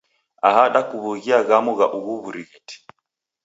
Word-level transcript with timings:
Aha 0.47 0.63
dakuw'aghia 0.73 1.39
ghamu 1.47 1.71
gha 1.77 1.87
ughu 1.97 2.13
w'urighiti. 2.21 2.75